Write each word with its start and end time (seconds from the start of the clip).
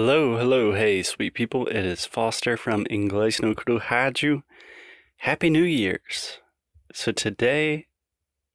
Hello, 0.00 0.36
hello, 0.36 0.74
hey, 0.74 1.02
sweet 1.02 1.34
people. 1.34 1.66
It 1.66 1.84
is 1.84 2.06
Foster 2.06 2.56
from 2.56 2.84
Inglês 2.84 3.42
no 3.42 3.52
Cru 3.52 3.80
Rádio. 3.80 4.44
Happy 5.16 5.50
New 5.50 5.64
Year's. 5.64 6.38
So 6.94 7.10
today 7.10 7.88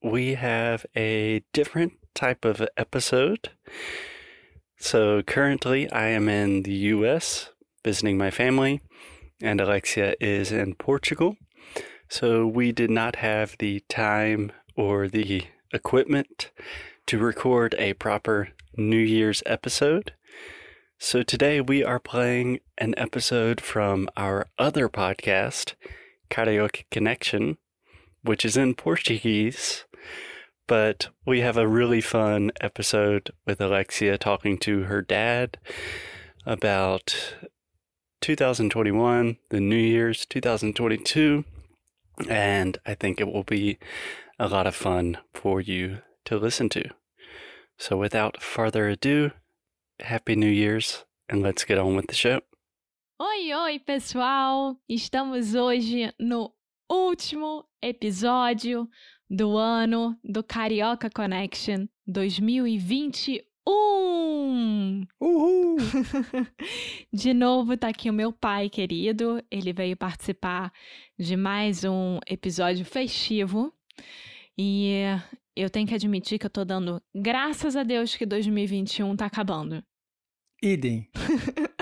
we 0.02 0.36
have 0.36 0.86
a 0.96 1.44
different 1.52 1.96
type 2.16 2.46
of 2.46 2.66
episode. 2.78 3.50
So 4.78 5.22
currently 5.22 5.92
I 5.92 6.08
am 6.08 6.30
in 6.30 6.64
the 6.64 6.76
US 6.96 7.50
visiting 7.84 8.18
my 8.18 8.32
family, 8.32 8.80
and 9.42 9.60
Alexia 9.60 10.16
is 10.22 10.50
in 10.50 10.76
Portugal. 10.76 11.36
So 12.08 12.48
we 12.48 12.72
did 12.72 12.90
not 12.90 13.18
have 13.18 13.58
the 13.60 13.82
time 13.90 14.54
or 14.78 15.10
the 15.10 15.44
equipment 15.74 16.52
to 17.08 17.18
record 17.18 17.76
a 17.78 17.96
proper 17.96 18.48
New 18.78 18.96
Year's 18.96 19.44
episode. 19.46 20.14
So 21.06 21.22
today 21.22 21.60
we 21.60 21.84
are 21.84 22.00
playing 22.00 22.62
an 22.78 22.94
episode 22.96 23.60
from 23.60 24.08
our 24.16 24.48
other 24.58 24.88
podcast, 24.88 25.74
Karaoke 26.32 26.86
Connection, 26.92 27.58
which 28.22 28.46
is 28.46 28.56
in 28.56 28.74
Portuguese. 28.74 29.84
But 30.66 31.10
we 31.26 31.42
have 31.42 31.58
a 31.58 31.68
really 31.68 32.00
fun 32.00 32.54
episode 32.62 33.32
with 33.46 33.60
Alexia 33.60 34.18
talking 34.18 34.58
to 34.60 34.84
her 34.84 35.02
dad 35.02 35.58
about 36.46 37.36
2021, 38.22 39.40
the 39.50 39.60
New 39.60 39.76
Year's 39.76 40.26
2022, 40.26 41.44
and 42.30 42.78
I 42.86 42.94
think 42.94 43.20
it 43.20 43.28
will 43.28 43.44
be 43.44 43.78
a 44.40 44.48
lot 44.48 44.68
of 44.68 44.74
fun 44.74 45.18
for 45.34 45.60
you 45.60 45.98
to 46.24 46.38
listen 46.38 46.70
to. 46.70 46.90
So 47.78 47.98
without 47.98 48.42
further 48.42 48.88
ado, 48.88 49.32
Happy 50.00 50.36
New 50.36 50.50
Year's 50.50 51.06
and 51.30 51.42
let's 51.42 51.64
get 51.64 51.78
on 51.78 51.96
with 51.96 52.08
the 52.08 52.16
show. 52.16 52.42
Oi, 53.22 53.54
oi, 53.54 53.80
pessoal! 53.80 54.76
Estamos 54.90 55.54
hoje 55.56 56.12
no 56.20 56.52
último 56.90 57.66
episódio 57.82 58.90
do 59.30 59.56
ano 59.56 60.18
do 60.24 60.44
Carioca 60.44 61.10
Connection 61.10 61.88
2021. 62.08 63.44
Uhul! 65.22 65.78
De 67.14 67.34
novo, 67.34 67.78
tá 67.78 67.90
aqui 67.90 68.10
o 68.10 68.14
meu 68.14 68.34
pai 68.34 68.70
querido. 68.70 69.44
Ele 69.50 69.72
veio 69.72 69.96
participar 69.96 70.74
de 71.18 71.38
mais 71.38 71.84
um 71.84 72.20
episódio 72.28 72.84
festivo. 72.84 73.74
E 74.58 75.04
eu 75.56 75.70
tenho 75.70 75.88
que 75.88 75.94
admitir 75.94 76.40
que 76.40 76.46
eu 76.46 76.50
tô 76.50 76.66
dando 76.66 77.02
graças 77.14 77.76
a 77.76 77.84
Deus 77.84 78.16
que 78.16 78.26
2021 78.26 79.16
tá 79.16 79.26
acabando. 79.26 79.84
Idem. 80.62 81.10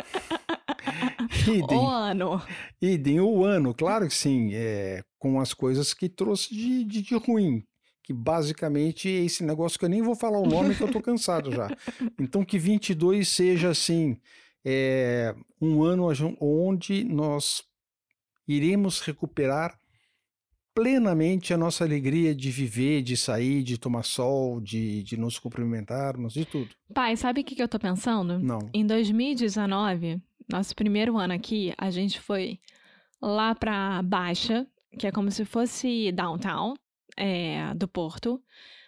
Idem. 1.47 1.77
O 1.77 1.87
ano. 1.87 2.41
Idem, 2.81 3.19
o 3.19 3.43
ano, 3.43 3.73
claro 3.73 4.07
que 4.07 4.13
sim, 4.13 4.51
é, 4.53 5.03
com 5.17 5.39
as 5.39 5.53
coisas 5.53 5.93
que 5.93 6.09
trouxe 6.09 6.53
de, 6.53 6.83
de, 6.83 7.01
de 7.01 7.15
ruim. 7.15 7.63
Que 8.03 8.13
basicamente 8.13 9.07
é 9.07 9.23
esse 9.23 9.43
negócio 9.43 9.77
que 9.77 9.85
eu 9.85 9.89
nem 9.89 10.01
vou 10.01 10.15
falar 10.15 10.39
o 10.39 10.47
nome, 10.47 10.75
que 10.75 10.81
eu 10.81 10.91
tô 10.91 11.01
cansado 11.01 11.51
já. 11.51 11.67
Então 12.19 12.43
que 12.43 12.57
22 12.57 13.27
seja 13.27 13.69
assim, 13.69 14.17
é, 14.65 15.35
um 15.61 15.83
ano 15.83 16.07
onde 16.39 17.03
nós 17.03 17.63
iremos 18.47 19.01
recuperar 19.01 19.77
plenamente 20.73 21.53
a 21.53 21.57
nossa 21.57 21.83
alegria 21.83 22.33
de 22.33 22.49
viver, 22.49 23.01
de 23.01 23.17
sair, 23.17 23.63
de 23.63 23.77
tomar 23.77 24.03
sol, 24.03 24.59
de, 24.61 25.03
de 25.03 25.17
nos 25.17 25.37
cumprimentarmos, 25.37 26.33
de 26.33 26.45
tudo. 26.45 26.69
Pai, 26.93 27.15
sabe 27.15 27.41
o 27.41 27.43
que, 27.43 27.55
que 27.55 27.61
eu 27.61 27.67
tô 27.67 27.79
pensando? 27.79 28.39
Não. 28.39 28.69
Em 28.73 28.85
2019, 28.85 30.21
nosso 30.49 30.75
primeiro 30.75 31.17
ano 31.17 31.33
aqui, 31.33 31.73
a 31.77 31.89
gente 31.89 32.19
foi 32.19 32.59
lá 33.21 33.53
pra 33.53 34.01
Baixa, 34.01 34.65
que 34.97 35.07
é 35.07 35.11
como 35.11 35.31
se 35.31 35.45
fosse 35.45 36.11
downtown 36.11 36.73
é, 37.17 37.73
do 37.75 37.87
Porto, 37.87 38.41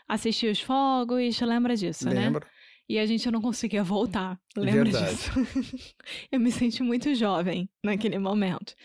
assistir 0.08 0.52
os 0.52 0.60
fogos, 0.60 1.40
lembra 1.42 1.76
disso, 1.76 2.06
né? 2.10 2.26
Lembra? 2.26 2.48
E 2.88 3.00
a 3.00 3.06
gente 3.06 3.30
não 3.32 3.42
conseguia 3.42 3.84
voltar, 3.84 4.38
lembra 4.58 4.84
Verdade. 4.84 5.16
disso? 5.16 5.32
eu 6.32 6.40
me 6.40 6.52
senti 6.52 6.84
muito 6.84 7.16
jovem 7.16 7.70
naquele 7.82 8.20
momento. 8.20 8.76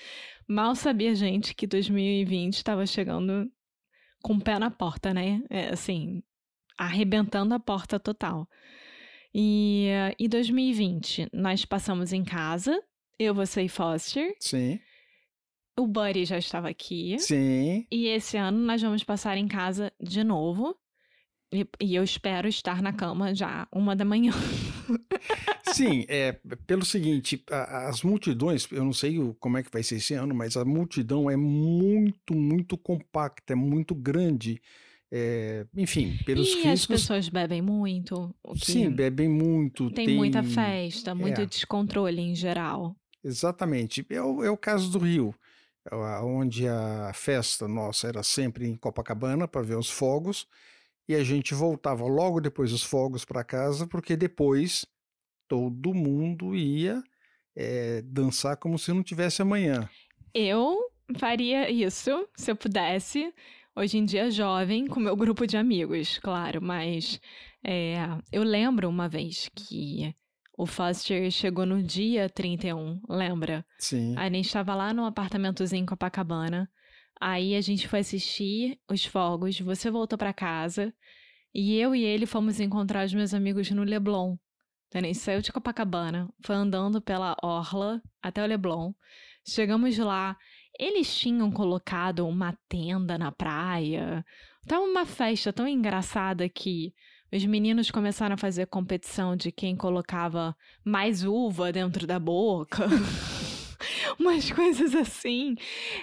Mal 0.48 0.75
sabia 0.75 1.10
a 1.10 1.14
gente 1.14 1.54
que 1.54 1.66
2020 1.66 2.54
estava 2.54 2.86
chegando 2.86 3.50
com 4.22 4.34
o 4.34 4.41
pé 4.41 4.59
na 4.59 4.70
porta, 4.70 5.12
né? 5.12 5.42
É, 5.50 5.69
assim, 5.69 6.22
arrebentando 6.76 7.54
a 7.54 7.60
porta 7.60 8.00
total. 8.00 8.48
E 9.34 9.88
em 10.19 10.28
2020, 10.28 11.28
nós 11.32 11.64
passamos 11.64 12.12
em 12.12 12.25
casa, 12.25 12.82
eu, 13.19 13.34
você 13.34 13.62
e 13.62 13.69
Foster. 13.69 14.34
Sim, 14.41 14.81
O 15.78 15.86
Buddy 15.86 16.25
já 16.25 16.38
estava 16.38 16.69
aqui. 16.69 17.19
sim. 17.19 17.86
E 17.91 18.06
esse 18.06 18.36
ano 18.36 18.59
nós 18.59 18.80
vamos 18.80 19.04
passar 19.04 19.36
em 19.36 19.47
casa 19.47 19.92
de 20.00 20.25
novo. 20.25 20.75
E, 21.53 21.66
e 21.81 21.94
eu 21.94 22.04
espero 22.04 22.47
estar 22.47 22.82
na 22.82 22.92
cama 22.92 23.34
já 23.34 23.66
uma 23.72 23.97
da 23.97 24.04
manhã. 24.04 24.32
Sim, 25.72 26.04
é 26.09 26.32
pelo 26.66 26.84
seguinte, 26.84 27.42
a- 27.50 27.88
as 27.88 28.03
multidões, 28.03 28.66
eu 28.70 28.84
não 28.84 28.92
sei 28.92 29.19
o- 29.19 29.34
como 29.34 29.59
é 29.59 29.62
que 29.62 29.70
vai 29.70 29.82
ser 29.82 29.97
esse 29.97 30.14
ano, 30.14 30.34
mas 30.34 30.56
a 30.56 30.64
multidão 30.64 31.31
é 31.31 31.36
muito, 31.36 32.34
muito 32.34 32.76
compacta, 32.76 33.53
é 33.53 33.56
muito 33.56 33.94
grande. 33.94 34.60
é, 35.10 35.66
enfim, 35.75 36.19
pelos 36.26 36.48
e 36.48 36.59
as 36.60 36.64
riscos. 36.64 37.00
pessoas 37.00 37.28
bebem 37.31 37.62
muito. 37.62 38.34
Sim, 38.56 38.91
bebem 38.91 39.26
muito. 39.26 39.91
tem, 39.91 40.15
muita 40.15 40.42
festa, 40.42 41.15
muito 41.15 41.41
é. 41.41 41.47
descontrole 41.47 42.20
em 42.20 42.34
geral. 42.34 42.94
Exatamente. 43.25 44.04
É 44.10 44.22
o, 44.22 44.44
é 44.44 44.50
o 44.50 44.56
caso 44.56 44.91
do 44.91 44.98
Rio, 44.98 45.34
onde 46.22 46.69
a 46.69 47.10
festa 47.15 47.66
nossa 47.66 48.06
era 48.09 48.22
sempre 48.22 48.66
em 48.69 48.76
Copacabana 48.76 49.48
para 49.48 49.62
ver 49.62 49.78
os 49.78 49.88
fogos, 49.88 50.47
e 51.08 51.14
a 51.14 51.24
gente 51.24 51.54
voltava 51.54 52.04
logo 52.04 52.41
depois 52.41 52.70
dos 52.70 52.82
fogos 52.82 53.24
para 53.24 53.42
casa, 53.42 53.86
porque 53.86 54.16
depois 54.16 54.84
todo 55.48 55.94
mundo 55.94 56.54
ia 56.54 57.02
eh, 57.56 58.02
dançar 58.04 58.56
como 58.58 58.78
se 58.78 58.92
não 58.92 59.02
tivesse 59.02 59.41
amanhã. 59.41 59.88
Eu 60.34 60.78
faria 61.16 61.70
isso 61.70 62.28
se 62.36 62.50
eu 62.50 62.56
pudesse. 62.56 63.32
Hoje 63.74 63.97
em 63.97 64.04
dia, 64.04 64.30
jovem, 64.30 64.86
com 64.86 65.00
meu 65.00 65.16
grupo 65.16 65.47
de 65.47 65.56
amigos, 65.56 66.18
claro, 66.18 66.60
mas 66.60 67.20
é, 67.64 67.97
eu 68.32 68.42
lembro 68.42 68.88
uma 68.88 69.08
vez 69.08 69.48
que 69.54 70.14
o 70.56 70.66
Foster 70.66 71.30
chegou 71.30 71.64
no 71.64 71.80
dia 71.80 72.28
31, 72.28 73.00
lembra? 73.08 73.64
Sim. 73.78 74.16
A 74.16 74.24
gente 74.28 74.47
estava 74.47 74.74
lá 74.74 74.92
no 74.92 75.04
apartamentozinho 75.04 75.82
em 75.82 75.86
Copacabana. 75.86 76.68
Aí 77.20 77.54
a 77.54 77.60
gente 77.60 77.88
foi 77.88 78.00
assistir 78.00 78.78
os 78.88 79.04
fogos, 79.04 79.58
você 79.60 79.90
voltou 79.90 80.18
para 80.18 80.32
casa 80.32 80.94
e 81.54 81.76
eu 81.76 81.94
e 81.94 82.04
ele 82.04 82.26
fomos 82.26 82.60
encontrar 82.60 83.04
os 83.04 83.14
meus 83.14 83.34
amigos 83.34 83.70
no 83.70 83.82
Leblon. 83.82 84.36
Então 84.88 85.02
gente 85.02 85.18
saiu 85.18 85.42
de 85.42 85.52
Copacabana, 85.52 86.28
foi 86.44 86.56
andando 86.56 87.00
pela 87.00 87.36
orla 87.42 88.00
até 88.22 88.42
o 88.42 88.46
Leblon. 88.46 88.92
Chegamos 89.46 89.98
lá, 89.98 90.36
eles 90.78 91.14
tinham 91.16 91.50
colocado 91.50 92.26
uma 92.26 92.56
tenda 92.68 93.18
na 93.18 93.32
praia. 93.32 94.24
Tava 94.66 94.82
uma 94.82 95.04
festa 95.04 95.52
tão 95.52 95.66
engraçada 95.66 96.48
que 96.48 96.94
os 97.32 97.44
meninos 97.44 97.90
começaram 97.90 98.34
a 98.34 98.38
fazer 98.38 98.66
competição 98.66 99.36
de 99.36 99.52
quem 99.52 99.76
colocava 99.76 100.56
mais 100.84 101.24
uva 101.24 101.72
dentro 101.72 102.06
da 102.06 102.18
boca. 102.18 102.86
Umas 104.19 104.50
coisas 104.50 104.94
assim. 104.94 105.54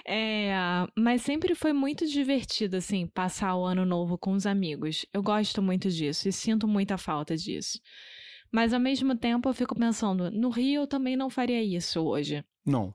É, 0.06 0.52
mas 0.96 1.22
sempre 1.22 1.54
foi 1.54 1.72
muito 1.72 2.06
divertido, 2.06 2.76
assim, 2.76 3.06
passar 3.06 3.56
o 3.56 3.64
ano 3.64 3.84
novo 3.84 4.18
com 4.18 4.32
os 4.32 4.46
amigos. 4.46 5.06
Eu 5.12 5.22
gosto 5.22 5.62
muito 5.62 5.90
disso 5.90 6.28
e 6.28 6.32
sinto 6.32 6.66
muita 6.66 6.98
falta 6.98 7.36
disso. 7.36 7.80
Mas 8.50 8.72
ao 8.72 8.80
mesmo 8.80 9.16
tempo 9.16 9.48
eu 9.48 9.54
fico 9.54 9.74
pensando, 9.74 10.30
no 10.30 10.48
Rio 10.48 10.82
eu 10.82 10.86
também 10.86 11.16
não 11.16 11.28
faria 11.28 11.62
isso 11.62 12.00
hoje. 12.00 12.44
Não. 12.64 12.94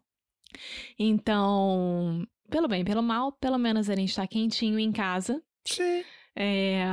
Então, 0.97 2.25
pelo 2.49 2.67
bem, 2.67 2.83
pelo 2.83 3.01
mal, 3.01 3.31
pelo 3.33 3.57
menos 3.57 3.89
a 3.89 3.95
gente 3.95 4.09
está 4.09 4.27
quentinho 4.27 4.79
em 4.79 4.91
casa, 4.91 5.41
Sim. 5.65 6.03
é, 6.35 6.85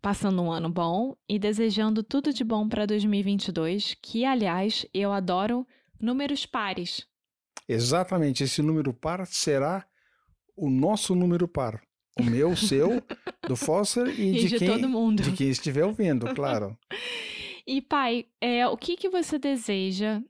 passando 0.00 0.42
um 0.42 0.50
ano 0.50 0.68
bom 0.68 1.16
e 1.28 1.38
desejando 1.38 2.02
tudo 2.02 2.32
de 2.32 2.42
bom 2.42 2.68
para 2.68 2.86
2022, 2.86 3.96
que 4.00 4.24
aliás 4.24 4.86
eu 4.92 5.12
adoro 5.12 5.66
números 6.02 6.44
pares. 6.44 7.06
Exatamente. 7.68 8.42
Esse 8.44 8.60
número 8.60 8.92
par 8.92 9.26
será 9.26 9.86
o 10.56 10.68
nosso 10.68 11.14
número 11.14 11.48
par. 11.48 11.80
O 12.18 12.22
meu, 12.22 12.50
o 12.50 12.56
seu, 12.56 13.02
do 13.48 13.56
Foster 13.56 14.06
e, 14.08 14.36
E 14.36 14.40
de, 14.40 14.48
de 14.48 14.58
quem, 14.58 14.68
todo 14.68 14.86
mundo. 14.88 15.22
de 15.22 15.32
quem 15.32 15.48
estiver 15.48 15.84
ouvindo, 15.84 16.34
claro. 16.34 16.76
E 17.66 17.80
pai, 17.80 18.26
é, 18.40 18.66
o 18.66 18.76
que, 18.76 18.96
que 18.96 19.08
você 19.08 19.38
deseja 19.38 20.20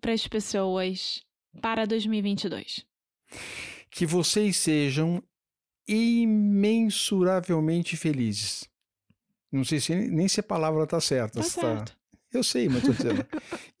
para 0.00 0.12
as 0.12 0.26
pessoas 0.26 1.22
para 1.60 1.86
2022? 1.86 2.84
que 3.90 4.06
vocês 4.06 4.56
sejam 4.56 5.22
imensuravelmente 5.86 7.96
felizes. 7.96 8.68
Não 9.50 9.64
sei 9.64 9.80
se 9.80 9.92
nem 9.94 10.28
se 10.28 10.38
a 10.38 10.44
palavra 10.44 10.84
está 10.84 11.00
certa. 11.00 11.40
Tá 11.40 11.42
se 11.42 11.50
certo. 11.50 11.98
Eu 12.32 12.44
sei, 12.44 12.68
mas 12.68 12.82
tô 12.82 12.92
dizendo. 12.92 13.26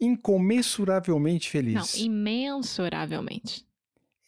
incomensuravelmente 0.00 1.46
Não, 1.62 1.84
feliz. 1.84 1.96
imensuravelmente. 1.96 3.64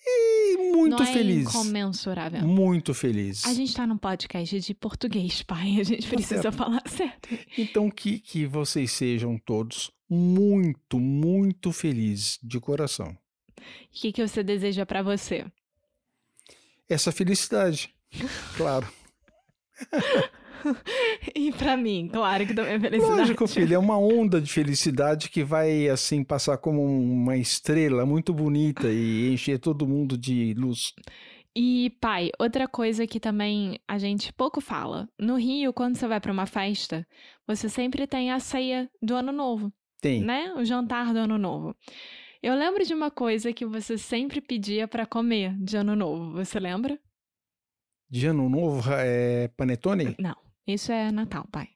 E 0.04 0.56
muito 0.74 0.96
Não 0.98 1.04
é 1.04 1.12
feliz. 1.12 1.48
incomensurável. 1.48 2.42
Muito 2.42 2.92
feliz. 2.92 3.44
A 3.46 3.54
gente 3.54 3.72
tá 3.74 3.86
num 3.86 3.96
podcast 3.96 4.58
de 4.60 4.74
português, 4.74 5.42
pai. 5.42 5.80
A 5.80 5.84
gente 5.84 6.08
precisa 6.08 6.42
certo. 6.42 6.56
falar 6.56 6.82
certo. 6.90 7.28
Então, 7.56 7.88
que, 7.90 8.18
que 8.18 8.44
vocês 8.46 8.90
sejam 8.90 9.38
todos 9.38 9.92
muito, 10.10 10.98
muito 10.98 11.70
felizes 11.72 12.38
de 12.42 12.58
coração. 12.58 13.16
O 13.58 13.62
que, 13.92 14.12
que 14.12 14.26
você 14.26 14.42
deseja 14.42 14.84
pra 14.84 15.02
você? 15.02 15.46
Essa 16.88 17.10
felicidade. 17.12 17.94
Claro. 18.56 18.86
E 21.34 21.52
pra 21.52 21.76
mim, 21.76 22.08
claro 22.12 22.46
que 22.46 22.54
também 22.54 22.74
é 22.74 22.80
felicidade. 22.80 23.20
Lógico, 23.20 23.46
filho, 23.46 23.74
é 23.74 23.78
uma 23.78 23.98
onda 23.98 24.40
de 24.40 24.52
felicidade 24.52 25.28
que 25.28 25.44
vai, 25.44 25.88
assim, 25.88 26.22
passar 26.24 26.58
como 26.58 26.82
uma 26.82 27.36
estrela 27.36 28.04
muito 28.04 28.32
bonita 28.32 28.88
e 28.88 29.32
encher 29.32 29.58
todo 29.58 29.86
mundo 29.86 30.16
de 30.18 30.54
luz. 30.54 30.92
E, 31.54 31.90
pai, 32.00 32.30
outra 32.38 32.66
coisa 32.66 33.06
que 33.06 33.20
também 33.20 33.78
a 33.86 33.98
gente 33.98 34.32
pouco 34.32 34.60
fala. 34.60 35.08
No 35.18 35.36
Rio, 35.36 35.72
quando 35.72 35.96
você 35.96 36.08
vai 36.08 36.20
pra 36.20 36.32
uma 36.32 36.46
festa, 36.46 37.06
você 37.46 37.68
sempre 37.68 38.06
tem 38.06 38.32
a 38.32 38.40
ceia 38.40 38.90
do 39.02 39.14
Ano 39.14 39.32
Novo, 39.32 39.72
Tem. 40.00 40.22
né? 40.22 40.52
O 40.56 40.64
jantar 40.64 41.12
do 41.12 41.18
Ano 41.18 41.38
Novo. 41.38 41.76
Eu 42.42 42.54
lembro 42.54 42.84
de 42.84 42.94
uma 42.94 43.10
coisa 43.10 43.52
que 43.52 43.64
você 43.64 43.96
sempre 43.96 44.40
pedia 44.40 44.88
pra 44.88 45.06
comer 45.06 45.54
de 45.58 45.76
Ano 45.76 45.94
Novo. 45.94 46.32
Você 46.32 46.58
lembra? 46.58 46.98
De 48.12 48.26
ano 48.26 48.46
novo, 48.46 48.90
é 48.92 49.48
panetone? 49.56 50.14
Não. 50.18 50.36
Isso 50.66 50.92
é 50.92 51.10
Natal, 51.10 51.46
pai. 51.50 51.68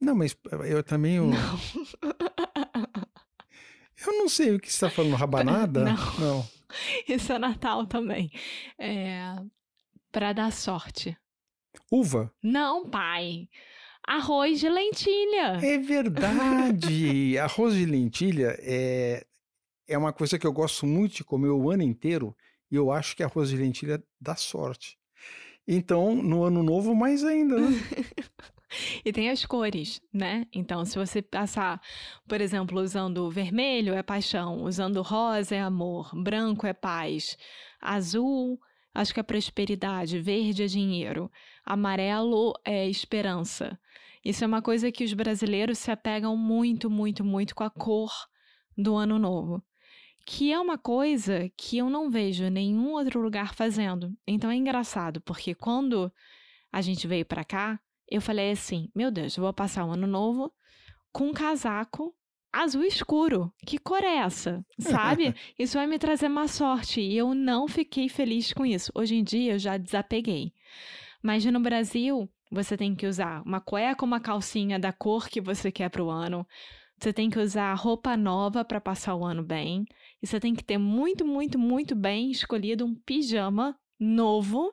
Não, 0.00 0.14
mas 0.14 0.36
eu 0.68 0.82
também... 0.82 1.16
Eu 1.16 1.26
Não. 1.26 1.60
eu 4.06 4.18
não 4.18 4.28
sei 4.28 4.54
o 4.54 4.60
que 4.60 4.68
você 4.68 4.74
está 4.74 4.90
falando, 4.90 5.14
rabanada? 5.14 5.84
Não. 5.84 6.18
Não. 6.18 6.48
Isso 7.08 7.32
é 7.32 7.38
Natal 7.38 7.86
também. 7.86 8.30
É. 8.78 9.36
Pra 10.10 10.32
dar 10.32 10.50
sorte. 10.50 11.16
Uva? 11.90 12.32
Não, 12.42 12.88
pai. 12.88 13.48
Arroz 14.06 14.58
de 14.58 14.68
lentilha. 14.68 15.58
É 15.62 15.78
verdade! 15.78 17.36
Arroz 17.38 17.74
de 17.74 17.84
lentilha 17.84 18.56
é, 18.60 19.26
é 19.86 19.98
uma 19.98 20.12
coisa 20.12 20.38
que 20.38 20.46
eu 20.46 20.52
gosto 20.52 20.86
muito 20.86 21.16
de 21.16 21.24
comer 21.24 21.50
o 21.50 21.70
ano 21.70 21.82
inteiro 21.82 22.34
e 22.70 22.76
eu 22.76 22.90
acho 22.90 23.16
que 23.16 23.22
arroz 23.22 23.50
de 23.50 23.56
lentilha 23.56 24.02
dá 24.20 24.36
sorte. 24.36 24.98
Então, 25.66 26.14
no 26.14 26.42
ano 26.44 26.62
novo, 26.62 26.94
mais 26.94 27.24
ainda, 27.24 27.56
né? 27.58 27.68
E 29.04 29.12
tem 29.12 29.30
as 29.30 29.44
cores, 29.44 30.00
né? 30.12 30.46
Então, 30.52 30.84
se 30.84 30.96
você 30.96 31.20
passar, 31.20 31.80
por 32.28 32.40
exemplo, 32.40 32.80
usando 32.80 33.28
vermelho 33.28 33.94
é 33.94 34.02
paixão, 34.02 34.62
usando 34.62 35.02
rosa 35.02 35.56
é 35.56 35.60
amor, 35.60 36.10
branco 36.14 36.68
é 36.68 36.72
paz, 36.72 37.36
azul 37.80 38.60
acho 38.94 39.14
que 39.14 39.20
é 39.20 39.22
prosperidade, 39.22 40.20
verde 40.20 40.62
é 40.62 40.66
dinheiro, 40.66 41.30
amarelo 41.64 42.52
é 42.64 42.88
esperança. 42.88 43.78
Isso 44.24 44.44
é 44.44 44.46
uma 44.46 44.60
coisa 44.60 44.92
que 44.92 45.04
os 45.04 45.14
brasileiros 45.14 45.78
se 45.78 45.90
apegam 45.90 46.36
muito, 46.36 46.90
muito, 46.90 47.24
muito 47.24 47.54
com 47.54 47.64
a 47.64 47.70
cor 47.70 48.12
do 48.76 48.96
ano 48.96 49.18
novo. 49.18 49.62
Que 50.26 50.52
é 50.52 50.58
uma 50.60 50.78
coisa 50.78 51.50
que 51.56 51.78
eu 51.78 51.90
não 51.90 52.10
vejo 52.10 52.48
nenhum 52.48 52.92
outro 52.92 53.20
lugar 53.20 53.54
fazendo. 53.54 54.14
Então 54.26 54.50
é 54.50 54.56
engraçado, 54.56 55.20
porque 55.20 55.54
quando 55.54 56.12
a 56.72 56.80
gente 56.80 57.06
veio 57.06 57.24
pra 57.24 57.44
cá, 57.44 57.80
eu 58.08 58.20
falei 58.20 58.50
assim: 58.52 58.90
meu 58.94 59.10
Deus, 59.10 59.36
eu 59.36 59.42
vou 59.42 59.52
passar 59.52 59.84
o 59.84 59.90
ano 59.90 60.06
novo 60.06 60.52
com 61.12 61.28
um 61.28 61.32
casaco 61.32 62.14
azul 62.52 62.84
escuro. 62.84 63.52
Que 63.64 63.78
cor 63.78 64.02
é 64.02 64.16
essa? 64.16 64.64
Sabe? 64.78 65.34
isso 65.58 65.78
vai 65.78 65.86
me 65.86 65.98
trazer 65.98 66.28
má 66.28 66.48
sorte. 66.48 67.00
E 67.00 67.16
eu 67.16 67.34
não 67.34 67.68
fiquei 67.68 68.08
feliz 68.08 68.52
com 68.52 68.66
isso. 68.66 68.90
Hoje 68.94 69.14
em 69.14 69.24
dia 69.24 69.52
eu 69.52 69.58
já 69.58 69.76
desapeguei. 69.76 70.52
Mas 71.22 71.44
no 71.44 71.60
Brasil, 71.60 72.28
você 72.50 72.76
tem 72.76 72.94
que 72.94 73.06
usar 73.06 73.42
uma 73.44 73.60
cueca 73.60 74.04
ou 74.04 74.06
uma 74.06 74.20
calcinha 74.20 74.78
da 74.78 74.92
cor 74.92 75.28
que 75.28 75.40
você 75.40 75.70
quer 75.70 75.90
pro 75.90 76.10
ano. 76.10 76.46
Você 77.00 77.14
tem 77.14 77.30
que 77.30 77.38
usar 77.38 77.72
roupa 77.74 78.14
nova 78.14 78.62
para 78.62 78.80
passar 78.80 79.14
o 79.14 79.24
ano 79.24 79.42
bem. 79.42 79.86
E 80.22 80.26
você 80.26 80.38
tem 80.38 80.54
que 80.54 80.62
ter 80.62 80.76
muito, 80.76 81.24
muito, 81.24 81.58
muito 81.58 81.96
bem 81.96 82.30
escolhido 82.30 82.84
um 82.84 82.94
pijama 82.94 83.74
novo 83.98 84.70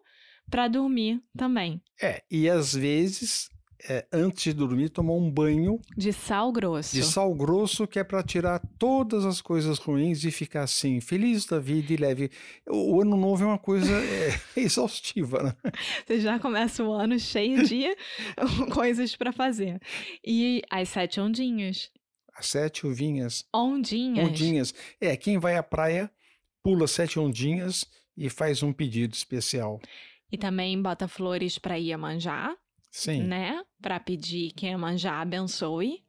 para 0.49 0.67
dormir 0.67 1.21
também. 1.37 1.81
É, 2.01 2.21
e 2.29 2.49
às 2.49 2.73
vezes, 2.73 3.49
é, 3.89 4.05
antes 4.11 4.43
de 4.43 4.53
dormir, 4.53 4.89
tomar 4.89 5.13
um 5.13 5.31
banho 5.31 5.79
De 5.95 6.11
sal 6.11 6.51
grosso. 6.51 6.93
de 6.93 7.03
sal 7.03 7.33
grosso, 7.33 7.87
que 7.87 7.97
é 7.97 8.03
para 8.03 8.21
tirar 8.21 8.59
todas 8.77 9.25
as 9.25 9.41
coisas 9.41 9.77
ruins 9.77 10.25
e 10.25 10.31
ficar 10.31 10.63
assim, 10.63 10.99
feliz 10.99 11.45
da 11.45 11.59
vida 11.59 11.93
e 11.93 11.97
leve. 11.97 12.29
O, 12.69 13.01
ano 13.01 13.15
novo 13.15 13.43
é 13.43 13.47
uma 13.47 13.59
coisa 13.59 13.91
é, 14.03 14.37
exaustiva, 14.59 15.43
né? 15.43 15.71
Você 16.05 16.19
já 16.19 16.37
começa 16.39 16.83
o 16.83 16.91
ano 16.91 17.17
cheio 17.17 17.63
de 17.63 17.85
coisas 18.73 19.15
para 19.15 19.31
fazer. 19.31 19.79
E 20.25 20.61
as 20.69 20.89
sete 20.89 21.21
ondinhas. 21.21 21.89
As 22.37 22.45
sete 22.45 22.85
uvinhas, 22.85 23.45
Ondinhas. 23.51 24.29
ondinhas. 24.29 24.73
É, 25.01 25.17
quem 25.17 25.39
vai 25.39 25.57
à 25.57 25.63
praia 25.63 26.11
pula 26.61 26.87
sete 26.87 27.19
ondinhas 27.19 27.83
e 28.15 28.29
faz 28.29 28.61
um 28.61 28.71
pedido 28.71 29.13
especial. 29.13 29.79
E 30.31 30.37
também 30.37 30.79
bota 30.79 31.07
flores 31.07 31.57
para 31.57 31.75
Iemanjá, 31.79 32.55
Sim. 32.91 33.23
né? 33.23 33.63
Para 33.81 33.99
pedir 33.99 34.51
que 34.51 34.67
Iemanjá 34.67 35.19
abençoe 35.21 36.03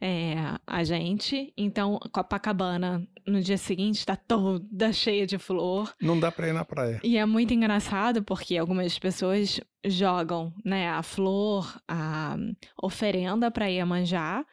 é, 0.00 0.34
a 0.66 0.82
gente. 0.82 1.52
Então, 1.56 2.00
Copacabana, 2.10 3.06
no 3.26 3.40
dia 3.40 3.58
seguinte, 3.58 3.98
está 3.98 4.16
toda 4.16 4.92
cheia 4.92 5.26
de 5.26 5.38
flor. 5.38 5.94
Não 6.00 6.18
dá 6.18 6.32
para 6.32 6.48
ir 6.48 6.54
na 6.54 6.64
praia. 6.64 7.00
E 7.04 7.18
é 7.18 7.26
muito 7.26 7.52
engraçado 7.52 8.22
porque 8.22 8.56
algumas 8.56 8.98
pessoas 8.98 9.60
jogam, 9.84 10.52
né, 10.64 10.88
a 10.88 11.02
flor, 11.02 11.80
a 11.86 12.36
oferenda 12.82 13.50
para 13.50 13.66
Iemanjá. 13.66 14.44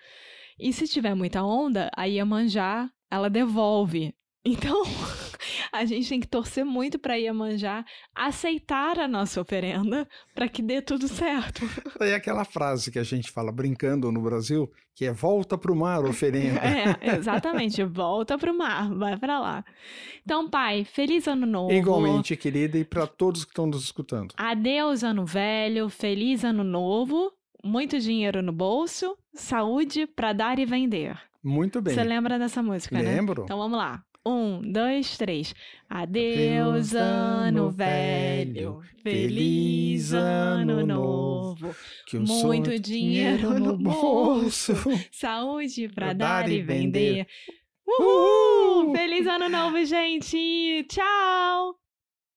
E 0.59 0.74
se 0.74 0.88
tiver 0.88 1.13
muita 1.13 1.44
onda, 1.44 1.89
a 1.95 2.06
Iemanjá, 2.06 2.89
ela 3.12 3.30
devolve. 3.30 4.13
Então, 4.44 4.81
a 5.74 5.83
gente 5.83 6.07
tem 6.07 6.19
que 6.19 6.27
torcer 6.27 6.63
muito 6.63 6.98
para 6.98 7.15
Iemanjá 7.15 7.83
aceitar 8.15 8.98
a 8.98 9.07
nossa 9.07 9.42
oferenda 9.42 10.07
para 10.33 10.48
que 10.48 10.62
dê 10.62 10.81
tudo 10.81 11.06
certo. 11.09 11.62
É 12.00 12.15
aquela 12.15 12.45
frase 12.45 12.89
que 12.89 12.98
a 12.98 13.04
gente 13.04 13.30
fala 13.30 13.51
brincando 13.51 14.12
no 14.12 14.21
Brasil, 14.21 14.71
que 14.95 15.06
é 15.06 15.12
volta 15.12 15.57
pro 15.57 15.75
mar, 15.75 16.04
oferenda. 16.06 16.62
É, 16.62 17.18
exatamente. 17.18 17.83
Volta 17.83 18.38
pro 18.38 18.57
mar, 18.57 18.89
vai 18.95 19.18
para 19.18 19.39
lá. 19.39 19.65
Então, 20.24 20.50
pai, 20.50 20.86
feliz 20.86 21.27
ano 21.27 21.46
novo. 21.46 21.72
Igualmente, 21.72 22.36
querida, 22.36 22.77
e 22.77 22.86
para 22.86 23.05
todos 23.05 23.43
que 23.43 23.51
estão 23.51 23.67
nos 23.67 23.84
escutando. 23.84 24.34
Adeus, 24.38 25.03
ano 25.03 25.25
velho, 25.25 25.89
feliz 25.89 26.43
ano 26.43 26.63
novo, 26.63 27.32
muito 27.67 28.00
dinheiro 28.00 28.41
no 28.41 28.51
bolso, 28.51 29.17
saúde 29.33 30.07
para 30.07 30.33
dar 30.33 30.57
e 30.57 30.65
vender. 30.65 31.17
Muito 31.43 31.81
bem. 31.81 31.93
Você 31.93 32.03
lembra 32.03 32.39
dessa 32.39 32.63
música, 32.63 32.95
né? 32.97 33.15
Lembro. 33.15 33.43
Então 33.43 33.57
vamos 33.57 33.77
lá. 33.77 34.03
Um, 34.25 34.62
dois, 34.62 35.17
três. 35.17 35.55
Adeus, 35.89 36.93
ano 36.93 37.69
velho, 37.69 38.81
feliz 39.01 40.13
ano 40.13 40.86
novo, 40.86 41.74
que 42.05 42.19
muito 42.19 42.77
dinheiro 42.77 43.57
no 43.57 43.77
bolso, 43.77 44.74
saúde 45.13 45.88
para 45.88 46.12
dar 46.12 46.50
e 46.50 46.62
vender. 46.62 47.25
Uhul! 47.88 48.93
Feliz 48.93 49.25
ano 49.27 49.47
novo, 49.47 49.86
gente! 49.86 50.86
Tchau! 50.89 51.79